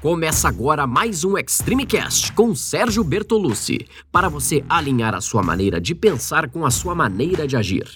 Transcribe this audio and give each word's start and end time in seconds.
Começa 0.00 0.46
agora 0.46 0.86
mais 0.86 1.24
um 1.24 1.38
Extreme 1.38 1.86
Cast 1.86 2.30
com 2.32 2.54
Sérgio 2.54 3.02
Bertolucci, 3.02 3.88
para 4.12 4.28
você 4.28 4.62
alinhar 4.68 5.14
a 5.14 5.22
sua 5.22 5.42
maneira 5.42 5.80
de 5.80 5.94
pensar 5.94 6.50
com 6.50 6.66
a 6.66 6.70
sua 6.70 6.94
maneira 6.94 7.48
de 7.48 7.56
agir. 7.56 7.88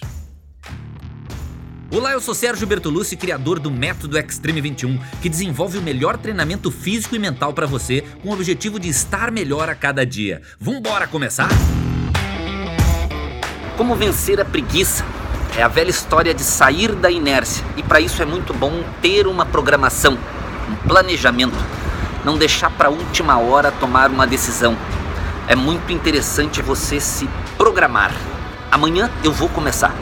Olá, 1.92 2.12
eu 2.12 2.20
sou 2.20 2.34
Sérgio 2.34 2.66
Bertolucci, 2.66 3.18
criador 3.18 3.58
do 3.58 3.70
Método 3.70 4.16
Extreme 4.16 4.62
21, 4.62 4.98
que 5.20 5.28
desenvolve 5.28 5.76
o 5.76 5.82
melhor 5.82 6.16
treinamento 6.16 6.70
físico 6.70 7.16
e 7.16 7.18
mental 7.18 7.52
para 7.52 7.66
você, 7.66 8.02
com 8.22 8.30
o 8.30 8.32
objetivo 8.32 8.80
de 8.80 8.88
estar 8.88 9.30
melhor 9.30 9.68
a 9.68 9.74
cada 9.74 10.04
dia. 10.04 10.40
Vambora 10.58 11.06
começar? 11.06 11.50
Como 13.76 13.94
vencer 13.94 14.40
a 14.40 14.44
preguiça? 14.44 15.04
É 15.54 15.62
a 15.62 15.68
velha 15.68 15.90
história 15.90 16.32
de 16.32 16.42
sair 16.42 16.94
da 16.94 17.10
inércia, 17.10 17.62
e 17.76 17.82
para 17.82 18.00
isso 18.00 18.22
é 18.22 18.24
muito 18.24 18.54
bom 18.54 18.82
ter 19.02 19.26
uma 19.26 19.44
programação, 19.44 20.18
um 20.70 20.88
planejamento 20.88 21.79
não 22.24 22.36
deixar 22.36 22.70
para 22.70 22.88
a 22.88 22.90
última 22.90 23.38
hora 23.38 23.70
tomar 23.70 24.10
uma 24.10 24.26
decisão. 24.26 24.76
É 25.46 25.56
muito 25.56 25.92
interessante 25.92 26.62
você 26.62 27.00
se 27.00 27.28
programar. 27.56 28.12
Amanhã 28.70 29.10
eu 29.24 29.32
vou 29.32 29.48
começar. 29.48 29.94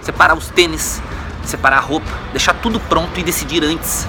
Separar 0.00 0.36
os 0.36 0.48
tênis, 0.48 1.00
separar 1.44 1.78
a 1.78 1.80
roupa, 1.80 2.10
deixar 2.32 2.54
tudo 2.54 2.80
pronto 2.80 3.18
e 3.18 3.22
decidir 3.22 3.64
antes. 3.64 4.06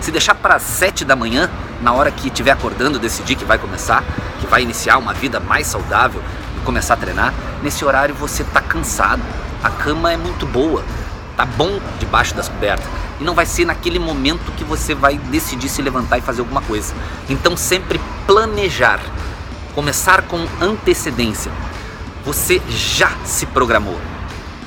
Se 0.00 0.10
deixar 0.10 0.34
para 0.34 0.56
as 0.56 0.62
sete 0.62 1.04
da 1.04 1.14
manhã, 1.14 1.48
na 1.80 1.92
hora 1.92 2.10
que 2.10 2.28
estiver 2.28 2.50
acordando, 2.50 2.98
decidir 2.98 3.36
que 3.36 3.44
vai 3.44 3.58
começar, 3.58 4.02
que 4.40 4.46
vai 4.46 4.62
iniciar 4.62 4.98
uma 4.98 5.12
vida 5.12 5.38
mais 5.38 5.66
saudável 5.66 6.22
e 6.56 6.64
começar 6.64 6.94
a 6.94 6.96
treinar, 6.96 7.32
nesse 7.62 7.84
horário 7.84 8.14
você 8.14 8.42
está 8.42 8.60
cansado. 8.60 9.22
A 9.62 9.70
cama 9.70 10.12
é 10.12 10.16
muito 10.16 10.44
boa, 10.44 10.82
tá 11.36 11.44
bom 11.44 11.80
debaixo 11.98 12.34
das 12.34 12.48
cobertas 12.48 12.86
e 13.20 13.24
não 13.24 13.34
vai 13.34 13.46
ser 13.46 13.64
naquele 13.64 13.98
momento 13.98 14.52
que 14.56 14.64
você 14.64 14.94
vai 14.94 15.16
decidir 15.16 15.68
se 15.68 15.80
levantar 15.80 16.18
e 16.18 16.20
fazer 16.20 16.40
alguma 16.40 16.60
coisa. 16.62 16.92
Então 17.28 17.56
sempre 17.56 18.00
planejar, 18.26 19.00
começar 19.74 20.22
com 20.22 20.46
antecedência. 20.60 21.50
Você 22.24 22.60
já 22.68 23.10
se 23.24 23.46
programou. 23.46 23.98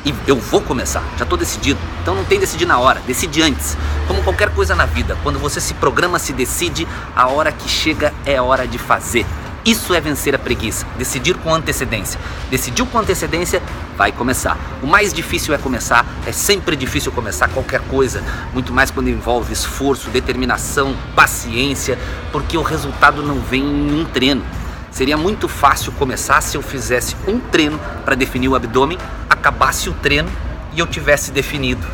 E 0.06 0.14
eu 0.28 0.38
vou 0.38 0.62
começar, 0.62 1.04
já 1.18 1.24
estou 1.24 1.38
decidido. 1.38 1.80
Então 2.02 2.14
não 2.14 2.24
tem 2.24 2.40
decidir 2.40 2.66
na 2.66 2.78
hora, 2.78 3.02
decide 3.08 3.42
antes. 3.42 3.76
Como 4.08 4.24
qualquer 4.24 4.54
coisa 4.54 4.76
na 4.76 4.86
vida, 4.86 5.18
quando 5.24 5.40
você 5.40 5.60
se 5.60 5.74
programa, 5.74 6.20
se 6.20 6.32
decide, 6.32 6.88
a 7.16 7.28
hora 7.28 7.52
que 7.52 7.68
chega 7.68 8.14
é 8.26 8.40
hora 8.40 8.68
de 8.68 8.78
fazer. 8.78 9.26
Isso 9.66 9.96
é 9.96 10.00
vencer 10.00 10.36
a 10.36 10.38
preguiça, 10.38 10.86
decidir 10.96 11.36
com 11.38 11.52
antecedência. 11.52 12.20
Decidiu 12.52 12.86
com 12.86 13.00
antecedência, 13.00 13.64
vai 13.98 14.12
começar. 14.12 14.56
O 14.84 14.86
mais 14.86 15.12
difícil 15.12 15.56
é 15.56 15.58
começar, 15.58 16.06
é 16.28 16.32
sempre 16.32 16.76
difícil 16.76 17.12
começar 17.12 17.48
qualquer 17.48 17.82
coisa, 17.82 18.24
muito 18.54 18.72
mais 18.72 18.92
quando 18.92 19.10
envolve 19.10 19.52
esforço, 19.52 20.12
determinação, 20.12 20.96
paciência, 21.16 21.98
porque 22.32 22.56
o 22.56 22.62
resultado 22.62 23.24
não 23.24 23.40
vem 23.40 23.64
em 23.64 24.02
um 24.02 24.06
treino. 24.06 24.46
Seria 24.92 25.18
muito 25.18 25.48
fácil 25.48 25.92
começar 25.94 26.42
se 26.42 26.56
eu 26.56 26.62
fizesse 26.62 27.16
um 27.28 27.40
treino 27.40 27.80
para 28.06 28.14
definir 28.14 28.50
o 28.50 28.56
abdômen, 28.56 29.00
acabasse 29.28 29.90
o 29.90 29.94
treino 29.94 30.30
e 30.74 30.80
eu 30.80 30.86
tivesse 30.86 31.32
definido. 31.32 31.88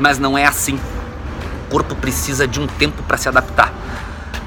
Mas 0.00 0.18
não 0.18 0.36
é 0.36 0.46
assim. 0.46 0.80
O 1.66 1.70
corpo 1.70 1.94
precisa 1.94 2.48
de 2.48 2.58
um 2.58 2.66
tempo 2.66 3.02
para 3.02 3.18
se 3.18 3.28
adaptar. 3.28 3.70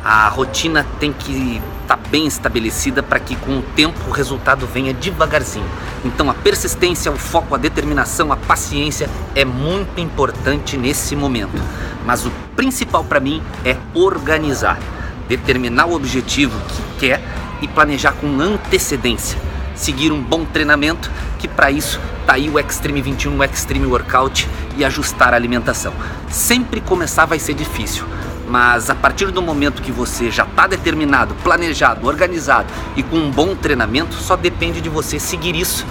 A 0.04 0.30
rotina 0.30 0.86
tem 0.98 1.12
que 1.12 1.62
estar 1.82 1.98
tá 1.98 2.10
bem 2.10 2.26
estabelecida 2.26 3.04
para 3.04 3.20
que 3.20 3.36
com 3.36 3.60
o 3.60 3.62
tempo 3.62 4.00
o 4.08 4.12
resultado 4.12 4.66
venha 4.66 4.94
devagarzinho. 4.94 5.66
Então 6.06 6.30
a 6.30 6.34
persistência, 6.34 7.12
o 7.12 7.18
foco, 7.18 7.54
a 7.54 7.58
determinação, 7.58 8.32
a 8.32 8.38
paciência 8.38 9.10
é 9.36 9.44
muito 9.44 10.00
importante 10.00 10.78
nesse 10.78 11.16
momento. 11.18 11.62
Mas 12.06 12.26
o 12.26 12.32
principal 12.56 13.04
para 13.04 13.20
mim 13.20 13.42
é 13.66 13.76
organizar, 13.94 14.80
determinar 15.28 15.88
o 15.88 15.96
objetivo 15.96 16.58
que 16.70 17.08
quer 17.08 17.22
e 17.62 17.68
planejar 17.68 18.14
com 18.14 18.40
antecedência. 18.40 19.38
Seguir 19.76 20.12
um 20.12 20.22
bom 20.22 20.46
treinamento, 20.46 21.12
que 21.38 21.48
para 21.48 21.72
isso 21.72 22.00
tá 22.26 22.34
aí 22.34 22.50
o 22.50 22.58
Extreme 22.58 23.02
21, 23.02 23.38
o 23.38 23.44
Extreme 23.44 23.86
Workout 23.86 24.48
e 24.78 24.86
ajustar 24.86 25.34
a 25.34 25.38
alimentação. 25.38 25.94
Sempre 26.30 26.80
começar 26.80 27.26
vai 27.26 27.40
ser 27.40 27.54
difícil 27.54 28.06
mas 28.50 28.90
a 28.90 28.96
partir 28.96 29.32
do 29.32 29.42
momento 29.42 29.82
que 29.82 29.92
você 29.92 30.32
já 30.32 30.44
está 30.44 30.66
determinado, 30.66 31.36
planejado, 31.44 32.08
organizado 32.08 32.68
e 32.96 33.04
com 33.04 33.18
um 33.18 33.30
bom 33.30 33.56
treinamento, 33.56 34.16
só 34.16 34.36
depende 34.36 34.82
de 34.82 34.90
você 34.90 35.20
seguir 35.20 35.56
isso 35.56 35.86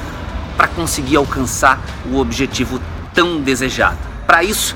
para 0.57 0.67
conseguir 0.67 1.17
alcançar 1.17 1.81
o 2.11 2.19
objetivo 2.19 2.81
tão 3.15 3.41
desejado. 3.41 3.97
Para 4.27 4.43
isso, 4.43 4.75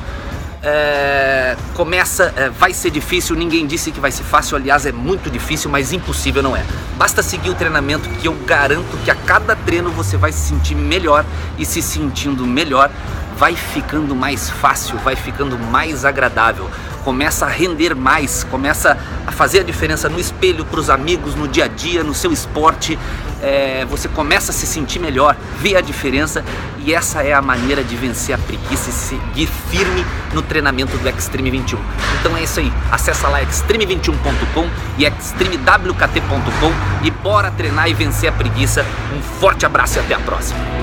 é, 0.62 1.56
começa, 1.74 2.32
é, 2.36 2.48
vai 2.48 2.72
ser 2.72 2.90
difícil, 2.90 3.34
ninguém 3.34 3.66
disse 3.66 3.90
que 3.90 3.98
vai 3.98 4.12
ser 4.12 4.22
fácil, 4.22 4.56
aliás 4.56 4.86
é 4.86 4.92
muito 4.92 5.28
difícil, 5.28 5.68
mas 5.68 5.92
impossível 5.92 6.40
não 6.40 6.56
é. 6.56 6.64
Basta 6.96 7.20
seguir 7.20 7.50
o 7.50 7.54
treinamento 7.54 8.08
que 8.08 8.28
eu 8.28 8.34
garanto 8.46 8.96
que 9.04 9.10
a 9.10 9.14
cada 9.16 9.56
treino 9.56 9.90
você 9.90 10.16
vai 10.16 10.30
se 10.30 10.48
sentir 10.48 10.76
melhor 10.76 11.24
e 11.58 11.66
se 11.66 11.82
sentindo 11.82 12.46
melhor 12.46 12.90
vai 13.36 13.56
ficando 13.56 14.14
mais 14.14 14.50
fácil, 14.50 14.96
vai 14.98 15.16
ficando 15.16 15.58
mais 15.58 16.04
agradável 16.04 16.70
começa 17.04 17.46
a 17.46 17.48
render 17.48 17.94
mais, 17.94 18.44
começa 18.44 18.98
a 19.26 19.32
fazer 19.32 19.60
a 19.60 19.62
diferença 19.62 20.08
no 20.08 20.18
espelho, 20.18 20.64
para 20.64 20.80
os 20.80 20.90
amigos, 20.90 21.34
no 21.34 21.46
dia 21.48 21.64
a 21.64 21.68
dia, 21.68 22.02
no 22.02 22.14
seu 22.14 22.32
esporte. 22.32 22.98
É, 23.42 23.84
você 23.86 24.08
começa 24.08 24.52
a 24.52 24.54
se 24.54 24.66
sentir 24.66 25.00
melhor, 25.00 25.36
vê 25.58 25.76
a 25.76 25.80
diferença 25.80 26.44
e 26.84 26.94
essa 26.94 27.22
é 27.22 27.32
a 27.32 27.42
maneira 27.42 27.82
de 27.82 27.96
vencer 27.96 28.34
a 28.34 28.38
preguiça 28.38 28.90
e 28.90 28.92
seguir 28.92 29.48
firme 29.68 30.04
no 30.32 30.42
treinamento 30.42 30.96
do 30.96 31.08
Extreme 31.08 31.50
21. 31.50 31.78
Então 32.20 32.36
é 32.36 32.42
isso 32.44 32.60
aí, 32.60 32.72
acessa 32.90 33.28
lá 33.28 33.42
extreme21.com 33.42 34.68
e 34.96 35.04
extremewkt.com 35.04 36.72
e 37.04 37.10
bora 37.10 37.50
treinar 37.50 37.88
e 37.88 37.94
vencer 37.94 38.28
a 38.28 38.32
preguiça. 38.32 38.84
Um 39.16 39.20
forte 39.40 39.66
abraço 39.66 39.98
e 39.98 40.00
até 40.00 40.14
a 40.14 40.20
próxima. 40.20 40.81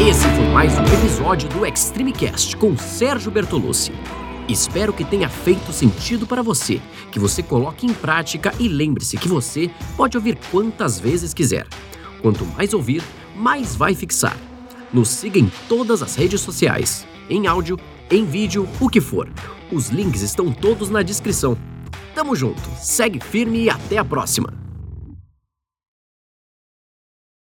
Esse 0.00 0.28
foi 0.28 0.46
mais 0.52 0.78
um 0.78 0.84
episódio 0.84 1.48
do 1.48 1.66
Extreme 1.66 2.12
Cast 2.12 2.56
com 2.56 2.76
Sérgio 2.78 3.32
Bertolucci. 3.32 3.92
Espero 4.48 4.92
que 4.92 5.04
tenha 5.04 5.28
feito 5.28 5.72
sentido 5.72 6.24
para 6.24 6.40
você, 6.40 6.80
que 7.10 7.18
você 7.18 7.42
coloque 7.42 7.84
em 7.84 7.92
prática 7.92 8.54
e 8.60 8.68
lembre-se 8.68 9.16
que 9.16 9.26
você 9.26 9.68
pode 9.96 10.16
ouvir 10.16 10.38
quantas 10.52 11.00
vezes 11.00 11.34
quiser. 11.34 11.66
Quanto 12.22 12.46
mais 12.46 12.72
ouvir, 12.72 13.02
mais 13.34 13.74
vai 13.74 13.92
fixar. 13.92 14.36
Nos 14.92 15.08
siga 15.08 15.40
em 15.40 15.50
todas 15.68 16.00
as 16.00 16.14
redes 16.14 16.40
sociais, 16.42 17.04
em 17.28 17.48
áudio, 17.48 17.76
em 18.08 18.24
vídeo, 18.24 18.68
o 18.80 18.88
que 18.88 19.00
for. 19.00 19.28
Os 19.70 19.88
links 19.88 20.22
estão 20.22 20.52
todos 20.52 20.90
na 20.90 21.02
descrição. 21.02 21.58
Tamo 22.14 22.36
junto, 22.36 22.62
segue 22.80 23.18
firme 23.18 23.64
e 23.64 23.70
até 23.70 23.98
a 23.98 24.04
próxima! 24.04 24.67